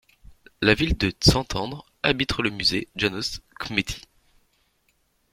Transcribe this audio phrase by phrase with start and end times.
[0.61, 4.01] La ville de Szentendre abrite le musée János Kmetty.